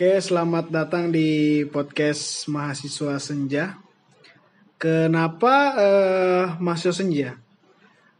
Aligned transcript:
Oke, 0.00 0.16
selamat 0.16 0.72
datang 0.72 1.12
di 1.12 1.60
podcast 1.68 2.48
Mahasiswa 2.48 3.20
Senja. 3.20 3.76
Kenapa 4.80 5.76
eh, 5.76 6.44
Mahasiswa 6.56 7.04
Senja? 7.04 7.36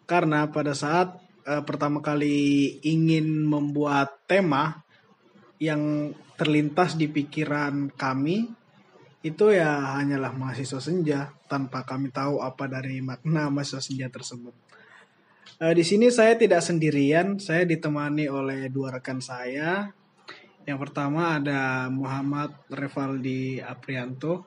Karena 0.05 0.45
pada 0.53 0.77
saat 0.77 1.17
eh, 1.49 1.65
pertama 1.65 2.05
kali 2.05 2.77
ingin 2.85 3.49
membuat 3.49 4.29
tema 4.29 4.85
yang 5.57 6.13
terlintas 6.37 7.01
di 7.01 7.09
pikiran 7.09 7.89
kami, 7.97 8.45
itu 9.25 9.49
ya 9.49 9.97
hanyalah 9.97 10.37
mahasiswa 10.37 10.85
senja 10.85 11.33
tanpa 11.49 11.89
kami 11.89 12.13
tahu 12.13 12.45
apa 12.45 12.69
dari 12.69 13.01
makna 13.01 13.49
mahasiswa 13.49 13.81
senja 13.81 14.13
tersebut. 14.13 14.53
Eh, 15.65 15.73
di 15.73 15.85
sini 15.89 16.13
saya 16.13 16.37
tidak 16.37 16.61
sendirian, 16.61 17.41
saya 17.41 17.65
ditemani 17.65 18.29
oleh 18.29 18.69
dua 18.69 19.01
rekan 19.01 19.25
saya. 19.25 19.97
Yang 20.71 20.87
pertama 20.87 21.35
ada 21.35 21.91
Muhammad 21.91 22.55
Revaldi 22.71 23.59
Aprianto 23.59 24.47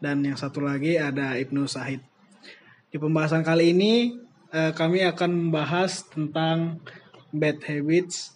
dan 0.00 0.24
yang 0.24 0.40
satu 0.40 0.64
lagi 0.64 0.96
ada 0.96 1.36
Ibnu 1.36 1.68
Sahid. 1.68 2.00
Di 2.88 2.96
pembahasan 2.96 3.44
kali 3.44 3.76
ini 3.76 4.16
eh, 4.48 4.72
kami 4.72 5.04
akan 5.04 5.28
membahas 5.28 6.08
tentang 6.08 6.80
bad 7.36 7.60
habits 7.68 8.32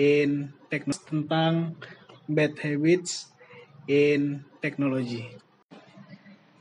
in 0.00 0.48
teknologi 0.72 1.04
tentang 1.12 1.76
bad 2.24 2.56
habits 2.56 3.28
in 3.84 4.40
technology. 4.64 5.28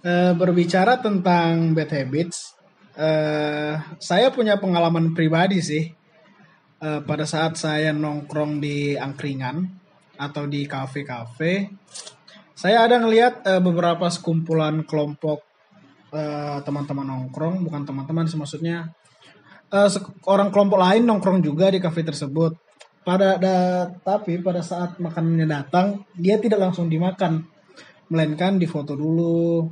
Eh, 0.03 0.35
berbicara 0.35 0.99
tentang 0.99 1.71
bad 1.71 1.87
habits, 1.87 2.59
eh, 2.99 3.79
saya 3.95 4.27
punya 4.35 4.59
pengalaman 4.59 5.15
pribadi 5.15 5.63
sih. 5.63 5.87
Eh, 6.83 6.99
pada 6.99 7.23
saat 7.23 7.55
saya 7.55 7.95
nongkrong 7.95 8.59
di 8.59 8.99
angkringan 8.99 9.80
atau 10.21 10.45
di 10.45 10.69
kafe-kafe, 10.69 11.73
saya 12.53 12.85
ada 12.85 13.01
ngelihat 13.01 13.41
eh, 13.41 13.57
beberapa 13.57 14.05
sekumpulan 14.13 14.85
kelompok 14.85 15.41
eh, 16.13 16.61
teman-teman 16.61 17.09
nongkrong, 17.09 17.65
bukan 17.65 17.81
teman-teman 17.81 18.29
maksudnya 18.29 18.93
sek- 19.71 20.27
orang 20.27 20.51
kelompok 20.51 20.77
lain 20.83 21.07
nongkrong 21.07 21.39
juga 21.39 21.71
di 21.71 21.79
kafe 21.79 22.03
tersebut. 22.03 22.53
Pada 23.01 23.39
da- 23.41 23.89
tapi 24.05 24.37
pada 24.43 24.61
saat 24.61 25.01
makanannya 25.01 25.47
datang, 25.49 26.05
dia 26.13 26.37
tidak 26.37 26.69
langsung 26.69 26.85
dimakan, 26.85 27.41
melainkan 28.11 28.61
difoto 28.61 28.93
dulu. 28.93 29.71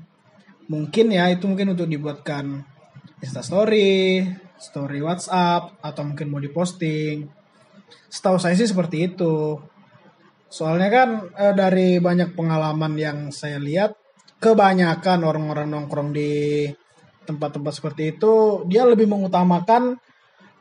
Mungkin 0.72 1.14
ya 1.14 1.30
itu 1.30 1.45
mungkin 1.45 1.77
untuk 1.77 1.86
dibuatkan 1.86 2.64
Insta 3.20 3.44
story, 3.44 4.23
story 4.55 5.03
WhatsApp 5.03 5.75
atau 5.83 6.02
mungkin 6.08 6.31
mau 6.31 6.39
diposting. 6.39 7.27
Setahu 8.08 8.39
saya 8.39 8.55
sih 8.55 8.70
seperti 8.70 9.11
itu. 9.11 9.59
Soalnya 10.50 10.89
kan 10.89 11.09
eh, 11.38 11.53
dari 11.53 12.02
banyak 12.02 12.33
pengalaman 12.33 12.97
yang 12.97 13.17
saya 13.30 13.61
lihat, 13.61 13.94
kebanyakan 14.42 15.22
orang-orang 15.22 15.69
nongkrong 15.69 16.09
di 16.09 16.66
tempat-tempat 17.30 17.73
seperti 17.78 18.17
itu, 18.17 18.66
dia 18.66 18.81
lebih 18.89 19.05
mengutamakan 19.05 19.94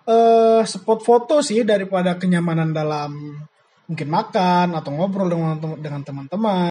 eh, 0.05 0.61
spot 0.69 1.00
foto 1.00 1.41
sih 1.41 1.64
daripada 1.64 2.20
kenyamanan 2.20 2.77
dalam 2.77 3.41
mungkin 3.89 4.09
makan 4.12 4.77
atau 4.77 4.91
ngobrol 4.92 5.33
dengan 5.81 6.05
teman-teman. 6.05 6.69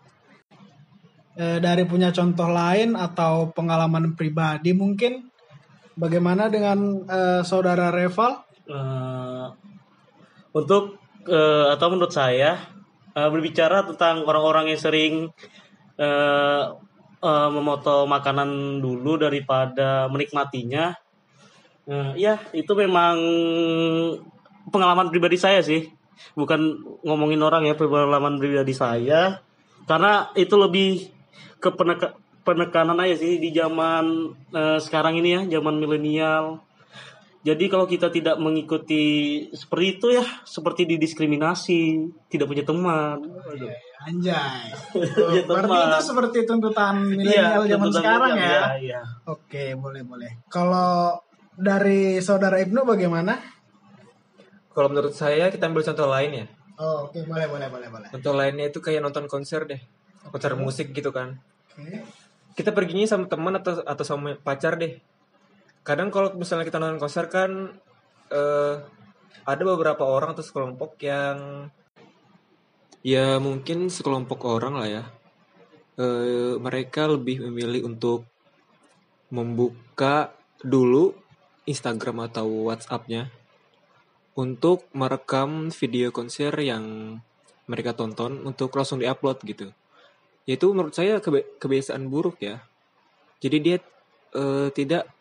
Eh, 1.37 1.57
dari 1.57 1.89
punya 1.89 2.13
contoh 2.13 2.49
lain 2.49 2.93
atau 2.93 3.49
pengalaman 3.49 4.13
pribadi 4.13 4.77
mungkin 4.77 5.25
bagaimana 5.97 6.53
dengan 6.53 7.01
eh, 7.09 7.41
saudara 7.41 7.89
Reval? 7.89 8.45
Eh, 8.69 9.47
untuk 10.53 11.01
eh, 11.25 11.65
atau 11.73 11.87
menurut 11.89 12.13
saya 12.13 12.76
eh, 13.17 13.29
berbicara 13.33 13.81
tentang 13.89 14.21
orang-orang 14.29 14.69
yang 14.69 14.77
sering 14.77 15.13
eh, 15.97 16.63
eh, 17.17 17.49
memoto 17.49 18.05
makanan 18.05 18.77
dulu 18.77 19.17
daripada 19.17 20.05
menikmatinya, 20.13 20.93
eh, 21.89 22.11
ya 22.21 22.37
itu 22.53 22.69
memang 22.77 23.17
pengalaman 24.69 25.09
pribadi 25.09 25.41
saya 25.41 25.65
sih, 25.65 25.89
bukan 26.37 26.77
ngomongin 27.01 27.41
orang 27.41 27.65
ya 27.65 27.73
pengalaman 27.73 28.37
pribadi 28.37 28.77
saya, 28.77 29.41
karena 29.89 30.29
itu 30.37 30.53
lebih 30.53 31.09
ke 31.57 31.73
peneka- 31.73 32.13
penekanan 32.45 33.01
aja 33.01 33.17
sih 33.17 33.41
di 33.41 33.49
zaman 33.49 34.37
eh, 34.53 34.77
sekarang 34.77 35.17
ini 35.17 35.29
ya, 35.33 35.41
zaman 35.57 35.81
milenial. 35.81 36.66
Jadi 37.47 37.71
kalau 37.71 37.87
kita 37.87 38.11
tidak 38.11 38.35
mengikuti 38.43 39.03
seperti 39.55 39.85
itu 39.95 40.07
ya, 40.11 40.25
seperti 40.43 40.83
didiskriminasi, 40.83 42.03
tidak 42.27 42.51
punya 42.51 42.67
teman. 42.67 43.23
Aduh. 43.23 43.71
Anjay. 44.03 44.67
Ya, 45.35 45.43
Berarti 45.47 45.71
teman. 45.71 45.87
itu 45.87 45.99
seperti 46.03 46.37
tuntutan 46.43 46.95
milenial 47.07 47.63
Iya, 47.63 47.71
zaman 47.71 47.87
tuntutan 47.87 48.03
sekarang 48.03 48.31
ya. 48.35 48.59
iya. 48.83 49.01
Oke, 49.23 49.63
boleh 49.79 50.03
boleh. 50.03 50.31
Kalau 50.51 51.23
dari 51.55 52.19
saudara 52.19 52.59
Ibnu 52.59 52.83
bagaimana? 52.83 53.39
Kalau 54.75 54.87
menurut 54.91 55.15
saya 55.15 55.47
kita 55.47 55.71
ambil 55.71 55.87
contoh 55.87 56.05
lain 56.05 56.31
ya. 56.43 56.45
Oh, 56.77 57.09
oke, 57.09 57.17
boleh 57.25 57.47
boleh 57.49 57.67
boleh 57.71 57.87
boleh. 57.89 58.07
Contoh 58.13 58.33
lainnya 58.37 58.69
itu 58.69 58.77
kayak 58.77 59.01
nonton 59.01 59.25
konser 59.25 59.65
deh. 59.65 59.81
Konser 60.29 60.53
musik 60.53 60.93
gitu 60.93 61.09
kan. 61.09 61.39
Oke. 61.73 62.03
Kita 62.53 62.69
perginya 62.75 63.07
sama 63.09 63.25
teman 63.25 63.57
atau 63.57 63.81
atau 63.81 64.03
sama 64.05 64.37
pacar 64.37 64.77
deh. 64.77 65.01
Kadang 65.87 66.11
kalau 66.11 66.35
misalnya 66.35 66.67
kita 66.67 66.83
nonton 66.83 66.99
konser 66.99 67.31
kan 67.31 67.71
eh 68.27 68.75
ada 69.47 69.63
beberapa 69.63 70.03
orang 70.03 70.35
atau 70.35 70.43
sekelompok 70.43 70.99
yang 70.99 71.71
ya 73.07 73.39
mungkin 73.39 73.87
sekelompok 73.87 74.43
orang 74.43 74.75
lah 74.75 74.87
ya. 74.91 75.03
Eh 75.95 76.59
mereka 76.59 77.07
lebih 77.07 77.39
memilih 77.47 77.87
untuk 77.87 78.27
membuka 79.31 80.35
dulu 80.59 81.15
Instagram 81.63 82.27
atau 82.27 82.67
WhatsApp-nya 82.67 83.31
untuk 84.35 84.91
merekam 84.91 85.71
video 85.71 86.11
konser 86.11 86.51
yang 86.59 87.15
mereka 87.63 87.95
tonton 87.95 88.43
untuk 88.43 88.75
langsung 88.75 88.99
diupload 88.99 89.39
gitu. 89.47 89.71
Itu 90.43 90.75
menurut 90.75 90.91
saya 90.91 91.23
kebiasaan 91.59 92.11
buruk 92.11 92.43
ya. 92.43 92.59
Jadi 93.39 93.57
dia 93.63 93.77
eh, 94.35 94.67
tidak 94.75 95.16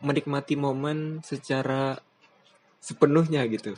menikmati 0.00 0.56
momen 0.56 1.20
secara 1.20 2.00
sepenuhnya 2.80 3.44
gitu. 3.48 3.76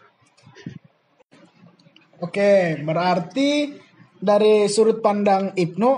Oke, 2.23 2.79
berarti 2.87 3.75
dari 4.23 4.71
sudut 4.71 5.03
pandang 5.03 5.51
Ibnu, 5.59 5.91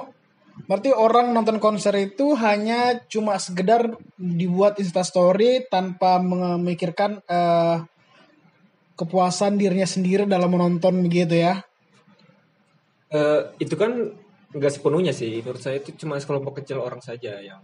berarti 0.64 0.88
orang 0.96 1.36
nonton 1.36 1.60
konser 1.60 1.92
itu 2.00 2.32
hanya 2.40 3.04
cuma 3.12 3.36
sekedar 3.36 3.92
dibuat 4.16 4.80
instastory 4.80 5.68
tanpa 5.68 6.16
memikirkan 6.24 7.20
eh, 7.28 7.84
kepuasan 8.96 9.60
dirinya 9.60 9.84
sendiri 9.84 10.24
dalam 10.24 10.48
menonton 10.48 11.04
begitu 11.04 11.44
ya. 11.44 11.60
Eh, 13.12 13.40
itu 13.60 13.76
kan 13.76 14.16
nggak 14.56 14.72
sepenuhnya 14.80 15.12
sih. 15.12 15.44
Menurut 15.44 15.60
saya 15.60 15.76
itu 15.76 15.92
cuma 16.00 16.16
sekelompok 16.16 16.64
kecil 16.64 16.80
orang 16.80 17.04
saja 17.04 17.36
yang 17.44 17.60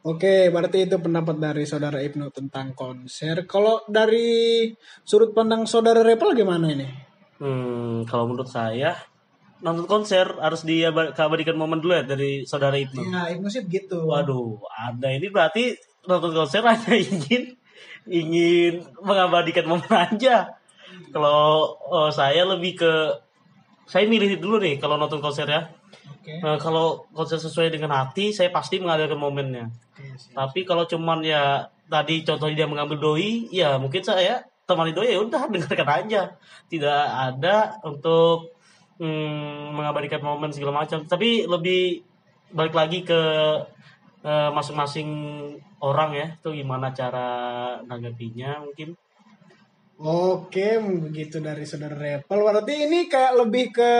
Oke, 0.00 0.48
berarti 0.48 0.88
itu 0.88 0.96
pendapat 0.96 1.36
dari 1.36 1.68
saudara 1.68 2.00
Ibnu 2.00 2.32
tentang 2.32 2.72
konser. 2.72 3.44
Kalau 3.44 3.84
dari 3.84 4.64
sudut 5.04 5.36
pandang 5.36 5.68
saudara 5.68 6.00
Repel 6.00 6.32
gimana 6.32 6.72
ini? 6.72 6.88
Hmm, 7.36 8.08
kalau 8.08 8.32
menurut 8.32 8.48
saya 8.48 8.96
nonton 9.60 9.84
konser 9.84 10.24
harus 10.40 10.64
diabadikan 10.64 11.52
momen 11.52 11.84
dulu 11.84 11.92
ya 11.92 12.04
dari 12.08 12.48
saudara 12.48 12.80
itu. 12.80 12.96
Ya, 12.96 13.28
Ibnu 13.28 13.44
sih 13.52 13.60
begitu. 13.60 14.00
Waduh, 14.00 14.64
ada 14.72 15.08
ini 15.12 15.28
berarti 15.28 15.76
nonton 16.08 16.32
konser 16.32 16.64
hanya 16.70 16.96
ingin 16.96 17.60
ingin 18.08 18.88
mengabadikan 19.04 19.68
momen 19.68 19.92
aja. 19.92 20.48
Kalau 21.12 21.76
oh, 21.76 22.08
saya 22.08 22.48
lebih 22.48 22.80
ke 22.80 22.92
saya 23.84 24.08
milih 24.08 24.40
dulu 24.40 24.64
nih 24.64 24.80
kalau 24.80 24.96
nonton 24.96 25.20
konser 25.20 25.44
ya. 25.44 25.68
Oke. 26.10 26.42
Nah, 26.42 26.58
kalau 26.58 27.06
konser 27.14 27.38
sesuai 27.38 27.70
dengan 27.70 27.94
hati, 27.94 28.34
saya 28.34 28.50
pasti 28.50 28.82
mengadakan 28.82 29.18
momennya. 29.18 29.70
Siap. 29.94 30.34
Tapi 30.34 30.66
kalau 30.66 30.84
cuman 30.84 31.22
ya 31.22 31.70
tadi 31.86 32.26
contohnya 32.26 32.64
dia 32.64 32.68
mengambil 32.68 32.98
doi, 32.98 33.46
ya 33.50 33.78
mungkin 33.78 34.02
saya 34.02 34.42
temani 34.66 34.94
doi 34.94 35.14
ya 35.14 35.18
udah 35.22 35.48
dengarkan 35.54 35.88
aja. 35.88 36.22
Tidak 36.66 37.02
ada 37.10 37.78
untuk 37.86 38.54
hmm, 38.98 39.74
mengabadikan 39.74 40.20
momen 40.20 40.50
segala 40.50 40.84
macam. 40.84 41.06
Tapi 41.06 41.46
lebih 41.46 42.02
balik 42.50 42.74
lagi 42.74 43.06
ke 43.06 43.20
eh, 44.26 44.50
masing-masing 44.50 45.08
orang 45.80 46.10
ya, 46.12 46.26
itu 46.36 46.50
gimana 46.52 46.92
cara 46.92 47.28
nanggapinya 47.86 48.60
mungkin. 48.66 48.92
Oke, 50.00 50.80
begitu 50.80 51.44
dari 51.44 51.68
saudara 51.68 51.92
Repel. 51.92 52.40
Berarti 52.40 52.88
ini 52.88 53.04
kayak 53.04 53.36
lebih 53.36 53.68
ke 53.68 53.92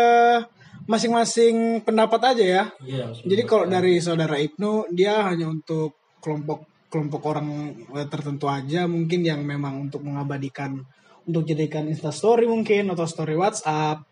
masing-masing 0.90 1.86
pendapat 1.86 2.34
aja 2.34 2.44
ya. 2.44 2.64
Iya. 2.82 3.14
Jadi 3.22 3.42
kalau 3.46 3.70
dari 3.70 4.02
saudara 4.02 4.34
Ibnu, 4.34 4.90
dia 4.90 5.22
hanya 5.30 5.46
untuk 5.46 5.94
kelompok 6.18 6.66
kelompok 6.90 7.22
orang 7.30 7.48
eh, 7.94 8.08
tertentu 8.10 8.50
aja 8.50 8.90
mungkin 8.90 9.22
yang 9.22 9.46
memang 9.46 9.86
untuk 9.86 10.02
mengabadikan 10.02 10.82
untuk 11.22 11.46
jadikan 11.46 11.86
instastory 11.86 12.50
mungkin 12.50 12.90
atau 12.90 13.06
story 13.06 13.38
WhatsApp 13.38 14.02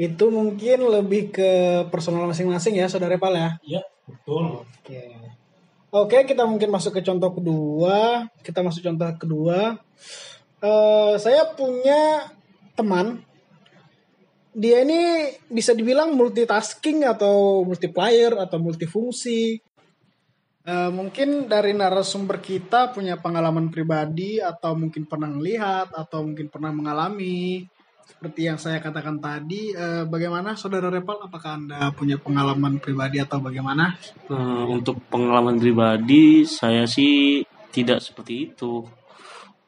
Itu 0.00 0.32
mungkin 0.32 0.88
lebih 0.88 1.36
ke 1.36 1.50
personal 1.92 2.24
masing-masing 2.24 2.80
ya, 2.80 2.88
saudara 2.88 3.20
Pal 3.20 3.36
ya. 3.36 3.50
Ya, 3.76 3.82
betul. 4.08 4.64
Oke. 4.64 5.04
Oke, 5.92 6.18
kita 6.24 6.48
mungkin 6.48 6.72
masuk 6.72 6.96
ke 6.96 7.04
contoh 7.04 7.36
kedua. 7.36 8.24
Kita 8.40 8.64
masuk 8.64 8.80
contoh 8.88 9.12
kedua. 9.20 9.76
Eh, 10.64 11.14
saya 11.20 11.44
punya 11.52 12.32
teman. 12.72 13.20
Dia 14.52 14.84
ini 14.84 15.32
bisa 15.48 15.72
dibilang 15.72 16.12
multitasking 16.12 17.08
atau 17.08 17.64
multiplayer 17.64 18.36
atau 18.36 18.60
multifungsi. 18.60 19.56
Eh, 20.62 20.90
mungkin 20.94 21.50
dari 21.50 21.74
narasumber 21.74 22.38
kita 22.38 22.94
punya 22.94 23.18
pengalaman 23.18 23.72
pribadi 23.72 24.38
atau 24.38 24.78
mungkin 24.78 25.10
pernah 25.10 25.26
melihat 25.26 25.90
atau 25.90 26.22
mungkin 26.22 26.46
pernah 26.46 26.70
mengalami 26.70 27.66
seperti 28.06 28.46
yang 28.46 28.60
saya 28.60 28.78
katakan 28.78 29.18
tadi. 29.18 29.74
eh, 29.74 30.06
bagaimana 30.06 30.54
saudara 30.54 30.86
Repal? 30.86 31.18
Apakah 31.26 31.58
anda 31.58 31.90
punya 31.90 32.14
pengalaman 32.20 32.78
pribadi 32.78 33.18
atau 33.18 33.42
bagaimana? 33.42 33.98
Eh, 34.30 34.64
untuk 34.70 35.02
pengalaman 35.10 35.58
pribadi 35.58 36.46
saya 36.46 36.86
sih 36.86 37.42
tidak 37.72 37.98
seperti 38.04 38.52
itu 38.52 38.86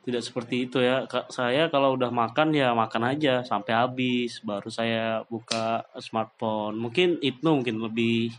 tidak 0.04 0.22
seperti 0.22 0.68
itu 0.68 0.78
ya 0.84 1.08
Kak, 1.08 1.32
saya 1.32 1.72
kalau 1.72 1.96
udah 1.96 2.12
makan 2.12 2.52
ya 2.52 2.76
makan 2.76 3.16
aja 3.16 3.40
sampai 3.40 3.72
habis 3.72 4.44
baru 4.44 4.68
saya 4.68 5.24
buka 5.32 5.82
smartphone 5.96 6.76
mungkin 6.76 7.16
itu 7.24 7.40
mungkin 7.48 7.80
lebih 7.80 8.36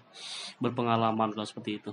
berpengalaman 0.62 1.34
kalau 1.34 1.48
seperti 1.48 1.82
itu 1.82 1.92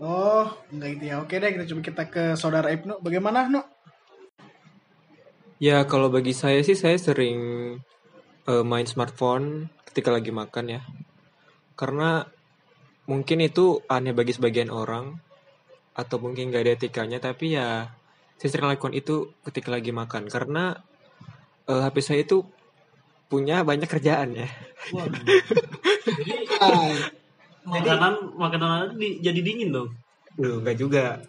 Oh, 0.00 0.48
enggak 0.72 0.96
gitu 0.96 1.04
ya. 1.12 1.20
Oke 1.20 1.36
deh, 1.36 1.52
kita 1.52 1.68
coba 1.68 1.80
kita 1.84 2.02
ke 2.08 2.24
saudara 2.32 2.72
Ibnu. 2.72 3.04
Bagaimana, 3.04 3.52
Nu? 3.52 3.60
Ya 5.60 5.84
kalau 5.84 6.08
bagi 6.08 6.32
saya 6.32 6.64
sih 6.64 6.72
saya 6.72 6.96
sering 6.96 7.36
eh, 8.48 8.64
main 8.64 8.88
smartphone 8.88 9.68
ketika 9.84 10.08
lagi 10.08 10.32
makan 10.32 10.72
ya. 10.72 10.80
Karena 11.76 12.24
mungkin 13.04 13.44
itu 13.44 13.84
aneh 13.92 14.16
bagi 14.16 14.32
sebagian 14.32 14.72
orang 14.72 15.20
atau 15.92 16.16
mungkin 16.16 16.48
gak 16.48 16.64
ada 16.64 16.72
etikanya 16.80 17.18
tapi 17.20 17.58
ya 17.60 17.92
saya 18.40 18.48
sering 18.48 18.66
lakukan 18.66 18.96
itu 18.96 19.36
ketika 19.44 19.68
lagi 19.68 19.92
makan 19.92 20.24
karena 20.26 20.80
eh, 21.68 21.80
HP 21.84 21.96
saya 22.00 22.20
itu 22.24 22.48
punya 23.28 23.62
banyak 23.62 23.84
kerjaan 23.86 24.34
ya. 24.34 24.48
jadi 24.90 26.34
Hai. 26.60 26.96
makanan 27.62 28.34
makanan 28.34 28.96
di- 28.96 29.20
jadi 29.20 29.38
dingin 29.38 29.70
dong 29.70 29.92
Duh, 30.30 30.56
enggak 30.58 30.78
juga. 30.78 31.20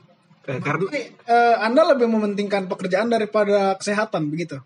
Eh, 0.47 0.57
karena 0.57 0.87
eh, 1.27 1.55
anda 1.59 1.83
lebih 1.83 2.07
mementingkan 2.07 2.65
pekerjaan 2.65 3.11
daripada 3.11 3.75
kesehatan, 3.75 4.31
begitu? 4.31 4.57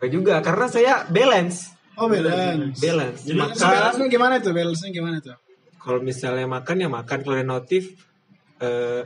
enggak 0.00 0.10
juga 0.10 0.34
karena 0.40 0.66
saya 0.66 0.92
balance. 1.06 1.76
Oh, 1.94 2.08
balance. 2.08 2.80
Balance. 2.80 3.20
Jadi 3.28 3.36
Balance, 3.36 3.60
Makan, 3.60 3.68
balance-nya 3.68 4.08
gimana 4.08 4.34
tuh? 4.40 4.52
Balance-nya 4.56 4.90
gimana 4.90 5.18
tuh? 5.20 5.36
kalau 5.76 5.98
misalnya 5.98 6.46
makan 6.46 6.78
ya 6.78 6.86
makan 6.86 7.18
kalau 7.20 7.34
ada 7.34 7.42
notif 7.44 7.90
eh 8.62 9.02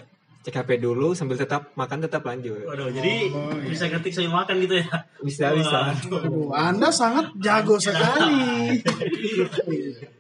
cek 0.47 0.63
HP 0.63 0.79
dulu 0.79 1.11
sambil 1.11 1.35
tetap 1.35 1.75
makan 1.75 2.07
tetap 2.07 2.23
lanjut. 2.23 2.63
Waduh, 2.71 2.87
jadi 2.95 3.35
Oh, 3.35 3.51
iya. 3.51 3.67
bisa 3.67 3.91
ketik 3.91 4.15
saya 4.15 4.31
makan 4.31 4.63
gitu 4.63 4.79
ya 4.79 4.87
Bisa 5.19 5.51
bisa. 5.51 5.91
Aduh, 5.91 6.55
anda 6.55 6.95
sangat 6.95 7.35
jago 7.43 7.83
sekali. 7.83 8.79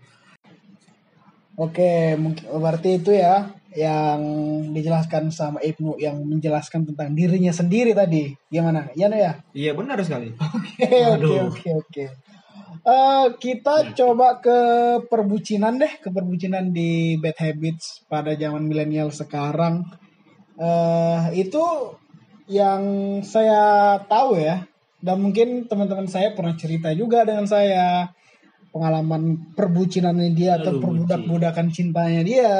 Oke, 1.56 2.19
mungkin 2.19 2.43
berarti 2.58 2.99
itu 2.99 3.14
ya 3.14 3.55
yang 3.76 4.20
dijelaskan 4.75 5.31
sama 5.31 5.62
Ibnu 5.62 5.94
yang 6.02 6.19
menjelaskan 6.26 6.90
tentang 6.90 7.14
dirinya 7.14 7.55
sendiri 7.55 7.94
tadi. 7.94 8.34
Gimana? 8.50 8.90
Ya, 8.99 9.06
Nu 9.06 9.14
ya? 9.14 9.38
Iya 9.55 9.78
benar 9.78 10.02
sekali. 10.02 10.34
Oke, 10.43 10.90
oke, 11.06 11.37
oke, 11.55 11.70
oke. 11.87 12.05
Eh, 12.87 13.26
kita 13.38 13.94
coba 13.94 14.43
ke 14.43 14.58
perbucinan 15.06 15.78
deh, 15.78 16.02
ke 16.02 16.11
perbucinan 16.11 16.70
di 16.75 17.14
Bad 17.19 17.38
Habits 17.38 18.02
pada 18.11 18.34
zaman 18.34 18.67
milenial 18.67 19.14
sekarang. 19.14 19.87
Eh 20.56 21.22
itu 21.36 21.64
yang 22.48 22.82
saya 23.20 23.96
tahu 24.08 24.40
ya, 24.40 24.64
dan 25.00 25.20
mungkin 25.20 25.68
teman-teman 25.68 26.08
saya 26.08 26.32
pernah 26.32 26.56
cerita 26.56 26.90
juga 26.96 27.22
dengan 27.22 27.44
saya. 27.44 28.10
Pengalaman 28.76 29.56
perbucinannya 29.56 30.36
dia 30.36 30.60
atau 30.60 30.76
perbudak-budakan 30.76 31.72
cintanya 31.72 32.20
dia, 32.20 32.56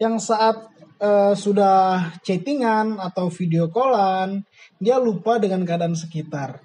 yang 0.00 0.16
saat 0.16 0.72
eh, 0.96 1.36
sudah 1.36 2.16
chattingan 2.24 2.96
atau 2.96 3.28
video 3.28 3.68
callan, 3.68 4.40
dia 4.80 4.96
lupa 4.96 5.36
dengan 5.36 5.68
keadaan 5.68 5.92
sekitar. 5.92 6.64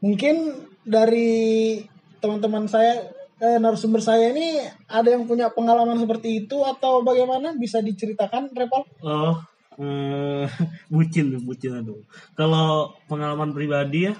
Mungkin 0.00 0.64
dari 0.88 1.84
teman-teman 2.24 2.64
saya 2.64 3.12
eh, 3.44 3.60
narasumber 3.60 4.00
saya 4.00 4.32
ini 4.32 4.64
ada 4.88 5.12
yang 5.12 5.28
punya 5.28 5.52
pengalaman 5.52 6.00
seperti 6.00 6.48
itu 6.48 6.64
atau 6.64 7.04
bagaimana? 7.04 7.52
Bisa 7.60 7.84
diceritakan 7.84 8.56
Repal? 8.56 8.88
Oh, 9.04 9.36
eh, 9.78 10.46
bucin, 10.92 11.38
bucin 11.44 11.80
aduh. 11.80 12.02
Kalau 12.34 12.96
pengalaman 13.08 13.54
pribadi 13.54 14.10
ya, 14.10 14.14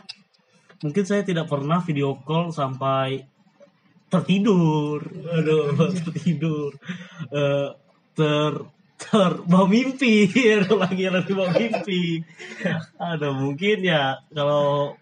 mungkin 0.80 1.04
saya 1.04 1.26
tidak 1.26 1.50
pernah 1.50 1.80
video 1.84 2.16
call 2.22 2.52
sampai 2.54 3.24
tertidur. 4.12 5.02
Aduh, 5.08 5.76
tertidur. 6.06 6.76
Eh, 7.32 7.68
ter 8.12 8.52
ter 9.02 9.32
bawa 9.48 9.66
mimpi 9.66 10.30
lagi 10.82 11.04
lagi 11.10 11.32
bawa 11.34 11.50
mimpi 11.58 12.22
aduh 13.00 13.34
mungkin 13.34 13.82
ya 13.82 14.20
kalau 14.30 14.94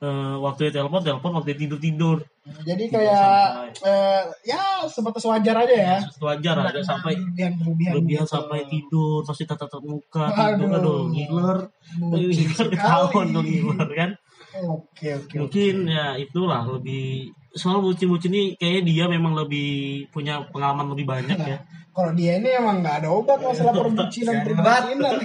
eh, 0.00 0.34
waktu 0.40 0.72
telepon 0.72 1.04
telepon 1.04 1.36
waktu 1.36 1.52
tidur 1.58 1.76
tidur 1.76 2.18
Jadi 2.46 2.84
kayak 2.86 3.74
eh, 3.82 4.22
ya 4.46 4.86
sebatas 4.86 5.26
wajar 5.26 5.66
aja 5.66 5.74
ya. 5.74 5.96
wajar 6.22 6.54
ada 6.62 6.78
sampai 6.78 7.18
berlebihan 7.18 7.58
berlebihan, 7.58 7.92
berlebihan 7.98 8.26
gitu. 8.26 8.34
sampai 8.38 8.58
tidur 8.70 9.18
pasti 9.26 9.42
tatap 9.50 9.82
muka 9.82 10.30
tidur 10.30 10.70
Aduh. 10.70 10.78
aduh 10.78 11.00
ngiler 11.10 11.58
ngiler 12.14 12.68
ketahuan 12.70 13.26
dong 13.34 13.46
ngiler 13.46 13.90
kan 13.92 14.10
Oke 14.56 15.12
oke. 15.12 15.26
oke. 15.26 15.34
mungkin 15.42 15.74
ya 15.90 16.14
itulah 16.16 16.62
lebih 16.70 17.28
soal 17.52 17.82
bucin-bucin 17.82 18.30
ini 18.32 18.54
kayaknya 18.56 18.82
dia 18.88 19.04
memang 19.10 19.34
lebih 19.34 20.06
punya 20.14 20.40
pengalaman 20.48 20.92
lebih 20.94 21.04
banyak 21.08 21.36
ya 21.36 21.58
Kalau 21.90 22.12
dia 22.12 22.36
ini 22.36 22.52
emang 22.52 22.84
nggak 22.84 23.00
ada 23.04 23.08
obat 23.08 23.40
masalah 23.40 23.72
perbucinan 23.72 24.44
perbucinan. 24.44 25.16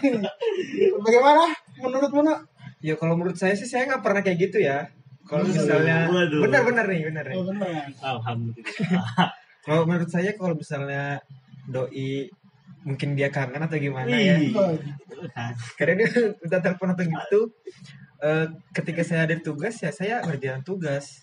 Bagaimana 1.04 1.44
menurut 1.84 2.12
Muna? 2.16 2.34
Ya 2.80 2.96
kalau 2.96 3.20
menurut 3.20 3.36
saya 3.36 3.52
sih 3.60 3.68
saya 3.68 3.92
nggak 3.92 4.00
pernah 4.00 4.24
kayak 4.24 4.40
gitu 4.50 4.64
ya. 4.64 4.88
Kalau 5.32 5.48
misalnya 5.48 6.12
benar-benar 6.28 6.86
nih 6.92 7.02
benar 7.08 7.24
nih. 7.24 7.38
Oh, 7.40 7.48
benar. 7.48 7.88
alhamdulillah 8.04 9.30
Kalau 9.66 9.86
menurut 9.88 10.10
saya 10.10 10.36
kalau 10.36 10.58
misalnya 10.58 11.22
doi 11.70 12.28
mungkin 12.82 13.14
dia 13.14 13.30
kangen 13.30 13.62
atau 13.62 13.78
gimana 13.78 14.10
ya. 14.12 14.42
Oh, 14.58 14.74
Karena 15.78 16.02
dia 16.02 16.10
udah 16.46 16.60
telepon 16.60 16.92
atau 16.92 17.06
gitu. 17.06 17.40
eh, 18.20 18.46
ketika 18.74 19.06
saya 19.06 19.30
ada 19.30 19.38
tugas 19.38 19.78
ya 19.80 19.94
saya 19.94 20.20
ngerjain 20.26 20.66
tugas. 20.66 21.22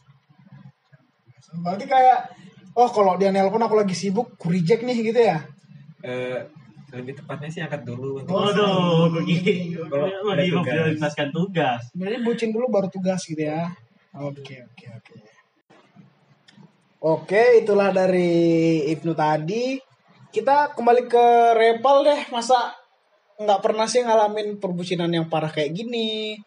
Berarti 1.60 1.84
kayak 1.84 2.30
oh 2.72 2.88
kalau 2.88 3.18
dia 3.18 3.34
nelpon 3.34 3.58
aku 3.58 3.74
lagi 3.74 3.92
sibuk, 3.92 4.38
ku 4.38 4.48
reject 4.48 4.86
nih 4.86 5.02
gitu 5.02 5.18
ya. 5.18 5.42
Eh, 6.06 6.38
lebih 6.94 7.18
tepatnya 7.18 7.50
sih 7.50 7.60
angkat 7.60 7.82
dulu 7.84 8.22
untuk 8.22 8.32
Waduh, 8.32 9.12
begini 9.12 9.74
Kalau 9.76 10.06
ada 10.06 10.38
lagi 10.38 10.48
tugas. 10.48 10.62
memprioritaskan 10.62 11.28
tugas. 11.34 11.80
Sebenarnya 11.90 12.20
bucin 12.22 12.50
dulu 12.54 12.66
baru 12.70 12.86
tugas 12.88 13.20
gitu 13.26 13.42
ya. 13.42 13.66
Oke 14.16 14.64
oke 14.64 14.86
oke. 14.96 15.14
Oke 16.98 17.42
itulah 17.60 17.92
dari 17.92 18.82
Ibnu 18.88 19.12
tadi. 19.12 19.76
Kita 20.32 20.72
kembali 20.72 21.04
ke 21.04 21.26
Repal 21.52 22.02
deh. 22.02 22.20
Masa 22.32 22.72
nggak 23.38 23.60
pernah 23.62 23.86
sih 23.86 24.02
ngalamin 24.02 24.56
perbucinan 24.56 25.12
yang 25.12 25.28
parah 25.28 25.52
kayak 25.52 25.76
gini? 25.76 26.40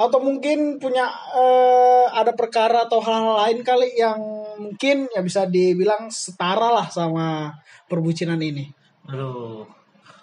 Atau 0.00 0.22
mungkin 0.24 0.80
punya 0.80 1.10
eh, 1.36 2.06
ada 2.14 2.32
perkara 2.32 2.88
atau 2.88 3.02
hal-hal 3.02 3.36
lain 3.44 3.60
kali 3.60 3.92
yang 3.98 4.22
mungkin 4.56 5.10
ya 5.12 5.20
bisa 5.20 5.44
dibilang 5.44 6.08
setara 6.08 6.72
lah 6.72 6.88
sama 6.88 7.52
perbucinan 7.90 8.40
ini. 8.40 8.70
Aduh, 9.10 9.66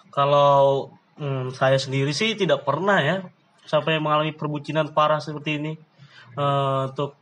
kalau 0.10 0.90
hmm, 1.20 1.54
saya 1.54 1.78
sendiri 1.78 2.16
sih 2.16 2.34
tidak 2.34 2.64
pernah 2.66 2.98
ya 3.04 3.22
sampai 3.68 4.00
mengalami 4.00 4.34
perbucinan 4.34 4.96
parah 4.96 5.22
seperti 5.22 5.62
ini. 5.62 5.74
Eh, 6.38 6.82
untuk 6.94 7.18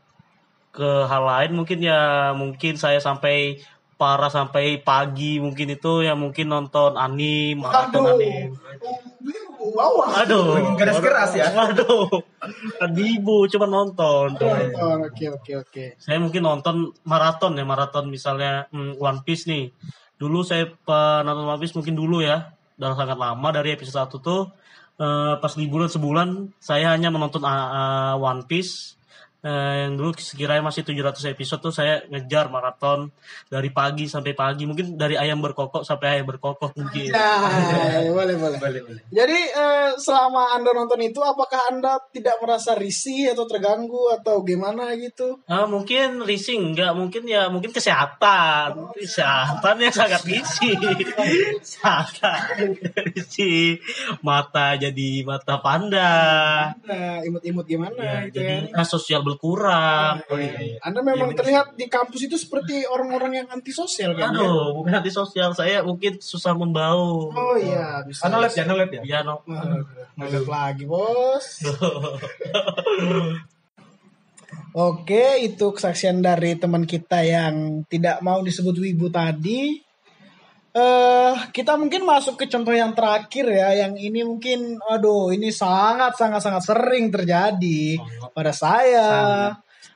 ke 0.75 1.07
hal 1.07 1.23
lain 1.23 1.51
mungkin 1.55 1.79
ya 1.79 2.35
mungkin 2.35 2.75
saya 2.75 2.99
sampai 2.99 3.63
parah 3.95 4.27
sampai 4.27 4.83
pagi 4.83 5.39
mungkin 5.39 5.71
itu 5.71 6.03
ya 6.03 6.19
mungkin 6.19 6.51
nonton 6.51 6.99
anime 6.99 7.63
maraton 7.63 8.03
anime. 8.11 8.51
Wow. 9.65 10.03
Aduh, 10.21 10.77
Keras-keras 10.77 11.31
ya. 11.33 11.47
Waduh, 11.49 12.21
kan 12.77 12.91
ibu 12.93 13.47
cuma 13.49 13.65
nonton. 13.65 14.35
Oke 14.35 15.25
oke 15.31 15.51
oke. 15.63 15.85
Saya 15.97 16.19
mungkin 16.19 16.43
nonton 16.43 16.91
maraton 17.07 17.55
ya 17.55 17.63
maraton 17.63 18.11
misalnya 18.11 18.67
hmm, 18.69 18.99
One 18.99 19.23
Piece 19.23 19.47
nih. 19.47 19.71
Dulu 20.19 20.43
saya 20.43 20.69
pa- 20.69 21.23
nonton 21.23 21.47
One 21.49 21.59
Piece 21.63 21.73
mungkin 21.73 21.95
dulu 21.97 22.19
ya, 22.21 22.51
udah 22.77 22.93
sangat 22.99 23.17
lama 23.17 23.47
dari 23.55 23.73
episode 23.73 24.11
1 24.11 24.19
tuh 24.21 24.51
eh, 24.99 25.33
pas 25.39 25.53
liburan 25.55 25.87
sebulan 25.87 26.51
saya 26.59 26.91
hanya 26.91 27.09
menonton 27.09 27.41
ah, 27.47 27.71
ah, 27.71 28.13
One 28.19 28.43
Piece 28.45 28.94
eh, 29.45 29.73
yang 29.85 29.93
dulu 29.93 30.17
sekiranya 30.17 30.65
masih 30.65 30.81
700 30.81 31.37
episode 31.37 31.61
tuh 31.61 31.73
saya 31.73 32.01
ngejar 32.09 32.49
maraton 32.49 33.13
dari 33.45 33.69
pagi 33.69 34.09
sampai 34.09 34.33
pagi. 34.33 34.65
Mungkin 34.65 34.97
dari 34.97 35.13
ayam 35.13 35.37
berkokok 35.45 35.85
sampai 35.85 36.17
ayam 36.17 36.25
berkokok 36.25 36.73
mungkin. 36.73 37.13
Ya, 37.85 38.11
boleh, 38.11 38.35
boleh. 38.35 38.59
Jadi 39.13 39.39
eh, 39.51 39.89
selama 40.01 40.57
Anda 40.57 40.73
nonton 40.73 40.99
itu 41.05 41.21
apakah 41.21 41.71
Anda 41.71 42.01
tidak 42.11 42.41
merasa 42.41 42.73
risih 42.75 43.31
atau 43.31 43.45
terganggu 43.45 44.11
atau 44.19 44.41
gimana 44.41 44.91
gitu? 44.97 45.39
Ah, 45.45 45.69
mungkin 45.69 46.25
risih 46.25 46.57
enggak. 46.59 46.91
Mungkin 46.97 47.29
ya 47.29 47.47
mungkin 47.47 47.71
kesehatan. 47.71 48.95
Kesehatan 48.97 49.75
yang 49.79 49.93
sangat 49.93 50.21
risih. 50.29 50.75
Sangat 51.61 52.57
risih. 53.13 53.79
Mata 54.25 54.75
jadi 54.75 55.09
mata 55.23 55.61
panda. 55.61 56.11
Nah, 56.85 57.21
imut-imut 57.23 57.65
gimana 57.65 57.99
ya, 57.99 58.17
gitu 58.29 58.41
jadi 58.41 58.71
kan? 58.71 58.81
ah, 58.81 58.87
sosial 58.87 59.21
berkurang 59.35 60.23
Oh, 60.31 60.39
iya. 60.39 60.79
Anda 60.81 61.03
memang 61.03 61.35
terlihat 61.35 61.75
di 61.75 61.85
kampus 61.91 62.31
itu 62.31 62.39
seperti 62.39 62.87
orang-orang 62.87 63.43
yang 63.43 63.47
antisosial 63.51 64.15
kan? 64.15 64.31
ya? 64.31 64.41
aduh 64.41 64.73
bukan 64.79 65.03
anti 65.03 65.11
sosial 65.11 65.51
saya 65.51 65.83
mungkin 65.83 66.17
susah 66.23 66.55
membau 66.55 67.29
Oh 67.35 67.55
iya, 67.59 68.01
bisa. 68.07 68.25
Ano 68.25 68.39
lab 68.39 68.51
ya, 68.55 68.63
ano 68.63 68.73
lab 68.79 68.91
ya. 68.91 69.01
ya 69.03 69.19
no 69.21 69.43
Ngelep 70.15 70.47
lagi, 70.47 70.87
Bos. 70.87 71.59
Oke, 74.75 75.39
itu 75.39 75.71
kesaksian 75.71 76.19
dari 76.19 76.59
teman 76.59 76.83
kita 76.83 77.23
yang 77.23 77.87
tidak 77.87 78.19
mau 78.19 78.43
disebut 78.43 78.75
wibu 78.75 79.07
tadi. 79.07 79.79
Eh, 80.75 81.33
kita 81.55 81.79
mungkin 81.79 82.03
masuk 82.03 82.35
ke 82.35 82.51
contoh 82.51 82.75
yang 82.75 82.91
terakhir 82.91 83.47
ya, 83.47 83.87
yang 83.87 83.95
ini 83.95 84.27
mungkin, 84.27 84.75
aduh, 84.83 85.31
ini 85.31 85.47
sangat 85.47 86.19
sangat 86.19 86.43
sangat 86.43 86.67
sering 86.67 87.07
terjadi 87.07 87.95
pada 88.35 88.51
saya. 88.51 89.07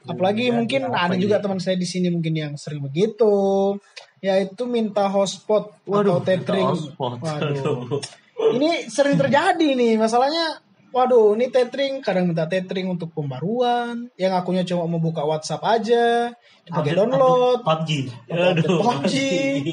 Apalagi 0.08 0.56
mungkin 0.56 0.88
ada 0.88 1.20
juga 1.20 1.44
teman 1.44 1.60
saya 1.60 1.76
di 1.76 1.84
sini 1.84 2.08
mungkin 2.08 2.32
yang 2.32 2.54
sering 2.56 2.80
begitu, 2.80 3.76
yaitu 4.24 4.64
minta 4.72 5.12
hotspot 5.12 5.84
atau 5.84 6.24
tethering. 6.24 6.72
Waduh. 6.96 8.00
Ini 8.56 8.88
sering 8.88 9.20
terjadi 9.20 9.76
nih, 9.76 10.00
masalahnya 10.00 10.64
Waduh, 10.89 11.38
ini 11.38 11.53
tethering. 11.53 12.01
Kadang 12.01 12.34
minta 12.34 12.50
tethering 12.50 12.89
untuk 12.89 13.13
pembaruan, 13.13 14.10
yang 14.17 14.34
akunya 14.34 14.65
cuma 14.65 14.89
mau 14.89 14.98
buka 14.98 15.22
WhatsApp 15.22 15.62
aja, 15.62 16.34
dipakai 16.65 16.98
download, 16.98 17.62
PUBG 17.62 17.89
aduh. 18.29 18.81
PUBG, 18.81 19.13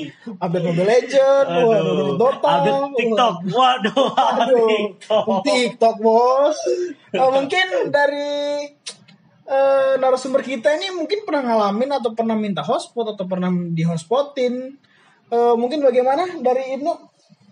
update 0.44 0.64
Mobile 0.64 0.88
Legend, 0.88 1.46
waduh, 1.48 1.80
update 1.80 2.16
Dota, 2.20 2.48
Update 2.52 2.92
TikTok. 3.00 3.34
Waduh. 3.48 4.06
Aduh, 4.36 4.68
TikTok. 4.68 5.26
TikTok 5.44 5.96
bos. 6.04 6.58
Eh, 7.12 7.30
mungkin 7.32 7.66
dari 7.88 8.32
eh, 9.48 9.92
narasumber 9.96 10.44
kita 10.44 10.76
ini 10.76 10.92
mungkin 10.92 11.24
pernah 11.24 11.48
ngalamin 11.48 11.96
atau 11.96 12.12
pernah 12.12 12.36
minta 12.36 12.60
hotspot 12.60 13.16
atau 13.16 13.24
pernah 13.24 13.48
di 13.52 13.80
hotspotin. 13.88 14.76
Eh, 15.32 15.54
mungkin 15.56 15.80
bagaimana 15.80 16.28
dari 16.44 16.76
Ibnu? 16.76 16.92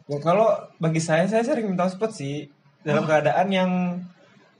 Ya 0.04 0.20
kalau 0.20 0.52
bagi 0.76 1.00
saya 1.00 1.24
saya 1.24 1.40
sering 1.40 1.72
minta 1.72 1.88
hotspot 1.88 2.12
sih 2.12 2.53
dalam 2.84 3.04
keadaan 3.04 3.48
yang 3.48 3.70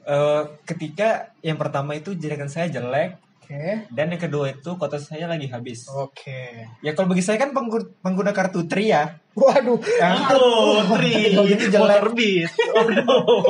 eh, 0.02 0.43
ketika 0.64 1.09
yang 1.40 1.57
pertama 1.57 1.93
itu 1.93 2.12
jaringan 2.12 2.49
saya 2.49 2.66
jelek 2.66 3.21
Oke. 3.45 3.85
dan 3.93 4.09
yang 4.09 4.16
kedua 4.19 4.49
itu 4.50 4.73
kota 4.75 4.97
saya 4.97 5.28
lagi 5.28 5.47
habis. 5.47 5.85
Oke. 5.87 6.64
Ya 6.81 6.93
kalau 6.93 7.07
bagi 7.07 7.21
saya 7.21 7.37
kan 7.37 7.52
penggu- 7.52 7.93
pengguna 8.00 8.33
kartu 8.33 8.64
tri 8.64 8.88
ya. 8.88 9.21
Waduh. 9.35 9.76
Aduh, 9.83 10.87
Tri, 10.95 11.12
Kalau 11.35 11.45
gitu 11.45 11.64
jelek. 11.69 11.97
terbit. 12.00 12.49
Aduh, 12.73 13.45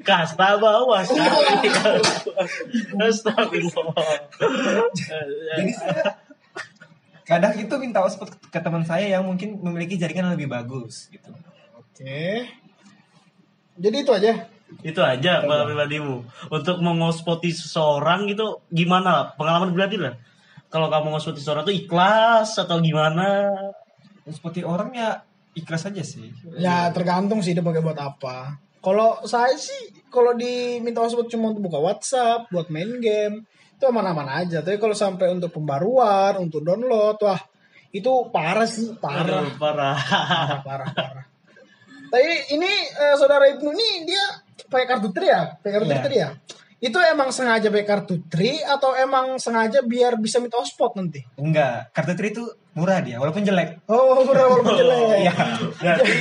kasta 0.00 0.56
bawah. 0.56 1.02
Astagfirullah. 2.96 4.08
Jadi 5.50 5.72
saya 5.74 6.22
kadang 7.24 7.56
itu 7.56 7.74
minta 7.76 8.04
hotspot 8.04 8.36
ke 8.48 8.60
teman 8.60 8.84
saya 8.84 9.18
yang 9.18 9.24
mungkin 9.24 9.56
memiliki 9.58 9.96
jaringan 9.96 10.28
yang 10.28 10.34
lebih 10.36 10.48
bagus 10.48 11.08
gitu. 11.08 11.32
Oke. 11.74 12.48
Jadi 13.78 13.96
itu 14.02 14.12
aja. 14.14 14.32
Itu 14.82 15.00
aja 15.02 15.44
pengalaman 15.44 15.70
pribadimu. 15.70 16.16
Untuk 16.50 16.76
mengospoti 16.82 17.54
seseorang 17.54 18.26
gitu 18.30 18.62
gimana 18.70 19.34
pengalaman 19.38 19.70
pribadi 19.74 20.00
lah. 20.00 20.14
Kalau 20.70 20.90
kamu 20.90 21.14
ngospoti 21.14 21.38
seseorang 21.38 21.62
tuh 21.66 21.76
ikhlas 21.76 22.58
atau 22.58 22.82
gimana? 22.82 23.50
Seperti 24.26 24.66
orang 24.66 24.90
ya 24.94 25.22
ikhlas 25.54 25.86
aja 25.86 26.02
sih. 26.02 26.32
Ya 26.58 26.90
tergantung 26.90 27.44
sih 27.44 27.54
dia 27.54 27.62
pakai 27.62 27.82
buat 27.82 27.98
apa. 27.98 28.58
Kalau 28.84 29.22
saya 29.24 29.56
sih 29.56 29.94
kalau 30.12 30.36
diminta 30.36 31.00
hotspot 31.00 31.30
cuma 31.30 31.50
untuk 31.54 31.72
buka 31.72 31.80
WhatsApp, 31.80 32.52
buat 32.52 32.68
main 32.68 33.00
game, 33.00 33.48
itu 33.74 33.84
aman-aman 33.88 34.44
aja. 34.44 34.60
Tapi 34.60 34.76
kalau 34.76 34.92
sampai 34.92 35.32
untuk 35.32 35.56
pembaruan, 35.56 36.36
untuk 36.36 36.60
download, 36.60 37.16
wah 37.24 37.40
itu 37.94 38.10
parah 38.34 38.66
sih, 38.68 38.92
parah, 38.98 39.46
Aduh, 39.46 39.56
parah. 39.56 39.96
parah, 39.96 40.58
parah, 40.66 40.90
parah. 40.92 41.24
Tapi 42.14 42.54
ini 42.54 42.70
eh, 42.94 43.14
saudara 43.18 43.50
Ibnu 43.50 43.74
ini 43.74 44.06
dia 44.06 44.22
pakai 44.70 44.86
kartu 44.86 45.10
tri 45.10 45.34
ya, 45.34 45.58
pakai 45.58 45.82
kartu 45.82 45.98
tri 46.06 46.22
ya. 46.22 46.30
Itu 46.84 47.00
emang 47.00 47.32
sengaja 47.32 47.72
pakai 47.72 47.86
kartu 47.88 48.20
tri 48.28 48.60
atau 48.60 48.92
emang 48.92 49.40
sengaja 49.40 49.80
biar 49.80 50.20
bisa 50.20 50.36
minta 50.36 50.60
hotspot 50.60 50.92
nanti? 50.94 51.24
Enggak, 51.40 51.88
kartu 51.96 52.12
tri 52.12 52.28
itu 52.28 52.44
murah 52.74 52.98
dia 53.00 53.16
walaupun 53.16 53.40
jelek. 53.40 53.86
Oh, 53.86 54.20
bener 54.20 54.44
walaupun 54.44 54.74
jelek. 54.74 55.02
Iya. 55.24 55.32
Berarti 55.78 56.12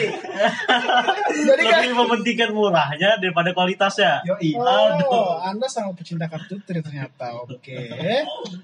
Jadi 1.34 1.63
kan 1.74 1.82
lebih 1.82 1.98
mementingkan 1.98 2.50
murahnya 2.53 3.17
daripada 3.17 3.51
kualitasnya. 3.51 4.22
Yoi. 4.24 4.53
Oh, 4.55 5.36
Anda 5.41 5.65
sangat 5.67 6.00
pecinta 6.00 6.29
kartu 6.29 6.55
tri 6.63 6.79
ternyata. 6.79 7.34
Oke. 7.43 7.89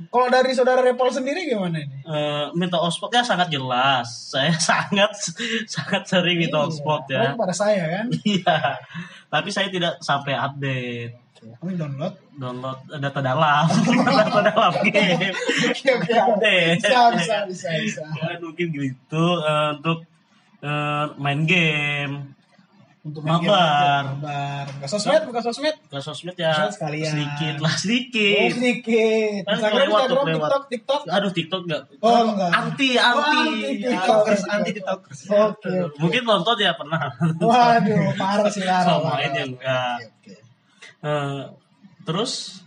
Kalau 0.07 0.27
dari 0.29 0.53
saudara 0.53 0.79
Repol 0.79 1.09
sendiri 1.09 1.49
gimana 1.49 1.81
ini? 1.81 1.97
Eh, 2.05 2.45
minta 2.55 2.77
hotspotnya 2.79 3.25
sangat 3.25 3.51
jelas. 3.51 4.07
Saya 4.31 4.53
sangat 4.71 5.11
sangat 5.67 6.07
sering 6.07 6.39
minta 6.39 6.63
hotspot 6.63 7.03
Oh, 7.03 7.11
ya. 7.11 7.33
kepada 7.35 7.51
saya 7.51 7.83
kan. 7.89 8.05
Iya. 8.23 8.57
Tapi 9.27 9.49
saya 9.49 9.67
tidak 9.67 9.97
sampai 9.99 10.37
update. 10.37 11.13
Kami 11.39 11.71
download. 11.73 12.13
Download 12.33 12.79
data 12.93 13.19
dalam, 13.19 13.65
data 14.19 14.39
dalam 14.45 14.73
game. 14.85 15.31
Oke, 15.31 16.15
oke. 16.17 16.55
Bisa, 16.77 16.99
bisa, 17.11 17.35
bisa, 17.45 17.69
bisa. 17.79 18.03
Ya, 18.13 18.35
mungkin 18.37 18.67
gitu 18.69 19.25
eh, 19.39 19.69
untuk 19.73 20.03
eh, 20.59 21.05
main 21.15 21.43
game. 21.43 22.35
Untuk 22.99 23.23
Mabar. 23.23 24.19
Mabar. 24.19 24.67
Buka 24.75 24.87
sosmed, 24.91 25.23
buka 25.23 25.39
sosmed. 25.39 25.71
Ke 25.87 26.03
sosmed 26.03 26.35
ya 26.35 26.51
Sosmed 26.51 26.75
sekalian. 26.75 27.07
sedikit 27.09 27.55
lah 27.57 27.71
Oh, 27.71 27.79
sedikit. 27.79 28.49
sedikit. 28.51 29.39
Kan 29.47 29.53
Instagram, 29.55 29.79
lewat 29.79 30.01
Instagram, 30.03 30.25
lewat. 30.27 30.49
TikTok, 30.51 30.63
TikTok. 30.67 31.01
Aduh 31.07 31.31
TikTok 31.31 31.61
enggak. 31.63 31.81
Oh, 32.03 32.21
enggak. 32.27 32.51
Anti, 32.51 32.89
Oh, 32.93 32.99
anti. 32.99 33.39
anti 33.39 33.71
TikTok. 33.79 33.95
Tiktokers, 33.95 34.41
anti 34.51 34.71
tiktokers. 34.75 35.19
Oke. 35.31 35.71
Mungkin 35.95 36.21
nonton 36.27 36.55
ya 36.59 36.71
pernah. 36.75 37.01
Waduh, 37.39 38.11
parah 38.19 38.51
sih 38.51 38.63
parah. 38.67 38.99
Sama 38.99 39.13
ini 39.23 39.41
enggak. 39.47 39.95
Eh, 40.99 41.43
terus 42.03 42.63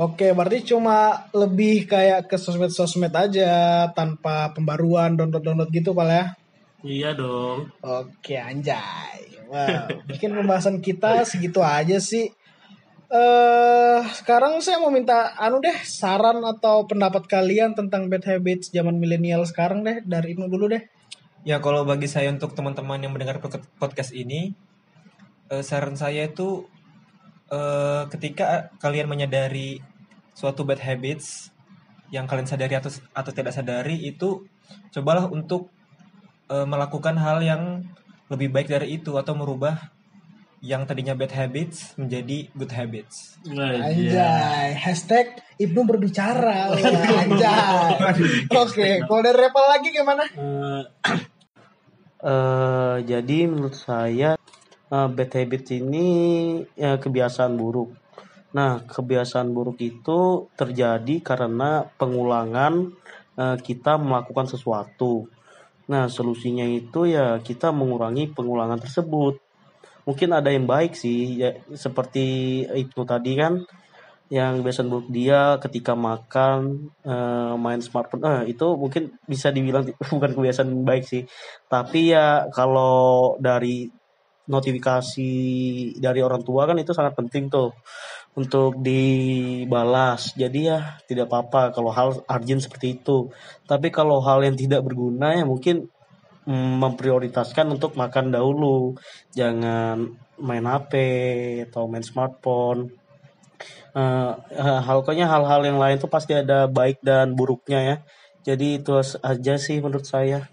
Oke, 0.00 0.32
berarti 0.32 0.64
cuma 0.64 1.28
lebih 1.36 1.84
kayak 1.84 2.24
ke 2.24 2.40
sosmed-sosmed 2.40 3.12
aja 3.12 3.84
tanpa 3.92 4.48
pembaruan, 4.56 5.12
download-download 5.12 5.68
gitu, 5.68 5.92
Pak 5.92 6.08
ya? 6.08 6.24
iya 6.80 7.12
dong. 7.12 7.68
Oke, 7.84 8.40
anjay. 8.40 9.28
Wow, 9.44 10.00
mungkin 10.08 10.30
pembahasan 10.40 10.80
kita 10.80 11.20
segitu 11.28 11.60
aja 11.60 12.00
sih. 12.00 12.32
Eh, 13.10 14.00
sekarang 14.14 14.62
saya 14.62 14.78
mau 14.78 14.88
minta 14.88 15.34
anu 15.34 15.58
deh 15.58 15.74
saran 15.82 16.38
atau 16.46 16.86
pendapat 16.86 17.26
kalian 17.26 17.74
tentang 17.74 18.06
bad 18.06 18.22
habits 18.22 18.70
zaman 18.70 19.02
milenial 19.02 19.42
sekarang 19.42 19.82
deh 19.82 19.98
dari 20.06 20.32
Ibnu 20.32 20.46
dulu 20.46 20.70
deh. 20.70 20.80
Ya 21.42 21.58
kalau 21.58 21.82
bagi 21.82 22.06
saya 22.06 22.30
untuk 22.30 22.54
teman-teman 22.54 23.02
yang 23.02 23.10
mendengar 23.10 23.42
pod- 23.42 23.66
podcast 23.82 24.14
ini, 24.14 24.54
eh, 25.50 25.62
saran 25.66 25.98
saya 25.98 26.30
itu 26.30 26.64
eh, 27.50 28.02
ketika 28.08 28.70
kalian 28.78 29.10
menyadari 29.10 29.82
suatu 30.32 30.62
bad 30.62 30.80
habits 30.80 31.50
yang 32.14 32.26
kalian 32.26 32.46
sadari 32.46 32.74
atau 32.78 32.90
atau 33.14 33.32
tidak 33.34 33.54
sadari 33.54 33.98
itu 34.06 34.46
cobalah 34.94 35.26
untuk 35.26 35.68
eh, 36.46 36.66
melakukan 36.66 37.18
hal 37.18 37.42
yang 37.42 37.84
lebih 38.30 38.54
baik 38.54 38.70
dari 38.70 39.02
itu 39.02 39.18
atau 39.18 39.34
merubah 39.34 39.90
yang 40.60 40.84
tadinya 40.84 41.16
bad 41.16 41.32
habits 41.32 41.96
menjadi 41.96 42.52
good 42.52 42.68
habits. 42.68 43.40
Anjay, 43.48 44.76
hashtag 44.76 45.40
Ibnu 45.56 45.88
berbicara. 45.88 46.76
Anjay. 47.24 47.90
Oke, 48.52 48.88
kalau 49.08 49.20
dari 49.24 49.38
Repal 49.40 49.64
lagi 49.72 49.88
gimana? 49.88 50.24
Eh, 50.28 50.82
eh, 52.30 52.96
jadi 53.08 53.38
menurut 53.48 53.72
saya 53.72 54.36
eh, 54.90 55.08
bad 55.10 55.30
habit 55.30 55.64
ini 55.78 56.08
ya, 56.74 56.98
kebiasaan 56.98 57.54
buruk. 57.54 57.94
Nah, 58.50 58.82
kebiasaan 58.82 59.54
buruk 59.54 59.78
itu 59.78 60.50
terjadi 60.58 61.16
karena 61.22 61.86
pengulangan 61.98 62.90
eh, 63.38 63.56
kita 63.62 63.96
melakukan 63.96 64.50
sesuatu. 64.50 65.30
Nah, 65.90 66.06
solusinya 66.06 66.66
itu 66.66 67.06
ya 67.10 67.38
kita 67.42 67.70
mengurangi 67.74 68.30
pengulangan 68.30 68.78
tersebut. 68.78 69.38
Mungkin 70.06 70.30
ada 70.34 70.50
yang 70.50 70.66
baik 70.66 70.94
sih, 70.98 71.38
ya, 71.38 71.54
seperti 71.74 72.62
Ibnu 72.66 73.02
tadi 73.06 73.32
kan 73.38 73.62
yang 74.30 74.62
kebiasaan 74.62 74.86
buruk 74.86 75.10
dia 75.10 75.58
ketika 75.58 75.98
makan 75.98 76.90
eh, 77.02 77.54
main 77.58 77.82
smartphone 77.82 78.22
eh, 78.22 78.54
itu 78.54 78.78
mungkin 78.78 79.10
bisa 79.26 79.50
dibilang 79.50 79.90
bukan 80.14 80.30
kebiasaan 80.38 80.70
baik 80.86 81.02
sih 81.02 81.26
tapi 81.66 82.14
ya 82.14 82.46
kalau 82.54 83.34
dari 83.42 83.90
notifikasi 84.50 85.32
dari 86.02 86.20
orang 86.20 86.42
tua 86.42 86.66
kan 86.66 86.74
itu 86.82 86.90
sangat 86.90 87.14
penting 87.14 87.46
tuh 87.46 87.70
untuk 88.34 88.82
dibalas. 88.82 90.34
Jadi 90.34 90.66
ya 90.66 90.98
tidak 91.06 91.30
apa-apa 91.30 91.70
kalau 91.70 91.94
hal 91.94 92.20
urgent 92.26 92.66
seperti 92.66 92.98
itu. 92.98 93.30
Tapi 93.64 93.94
kalau 93.94 94.18
hal 94.18 94.42
yang 94.42 94.58
tidak 94.58 94.82
berguna 94.82 95.38
ya 95.38 95.46
mungkin 95.46 95.86
mm, 96.50 96.74
memprioritaskan 96.82 97.70
untuk 97.70 97.94
makan 97.94 98.34
dahulu. 98.34 98.98
Jangan 99.32 100.10
main 100.42 100.66
HP 100.66 100.92
atau 101.70 101.86
main 101.86 102.02
smartphone. 102.02 102.90
Eh, 103.90 104.32
hal 104.58 105.02
pokoknya 105.02 105.26
hal-hal 105.26 105.62
yang 105.66 105.78
lain 105.78 105.98
tuh 105.98 106.10
pasti 106.10 106.34
ada 106.34 106.66
baik 106.70 107.02
dan 107.02 107.34
buruknya 107.38 107.80
ya. 107.82 107.96
Jadi 108.40 108.80
itu 108.80 108.96
aja 109.20 109.54
sih 109.60 109.78
menurut 109.84 110.06
saya. 110.06 110.48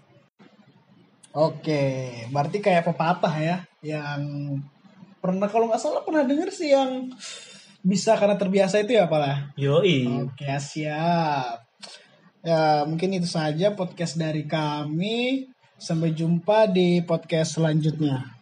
Oke, 1.36 2.10
berarti 2.34 2.58
kayak 2.58 2.88
pepatah 2.88 3.34
ya, 3.38 3.56
yang 3.82 4.22
pernah 5.18 5.50
kalau 5.50 5.66
nggak 5.70 5.82
salah 5.82 6.02
pernah 6.06 6.22
denger 6.22 6.50
sih 6.54 6.70
yang 6.74 7.10
bisa 7.82 8.18
karena 8.18 8.34
terbiasa 8.38 8.82
itu 8.82 8.94
ya 8.98 9.06
apalah. 9.06 9.50
Yoi. 9.54 10.28
Oke, 10.28 10.46
siap. 10.58 11.66
Ya, 12.42 12.86
mungkin 12.86 13.18
itu 13.18 13.26
saja 13.26 13.74
podcast 13.74 14.18
dari 14.18 14.46
kami. 14.46 15.50
Sampai 15.78 16.10
jumpa 16.10 16.66
di 16.70 17.02
podcast 17.06 17.54
selanjutnya. 17.58 18.37